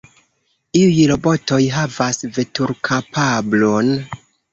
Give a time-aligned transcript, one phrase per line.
[0.77, 3.93] Iuj robotoj havas veturkapablon.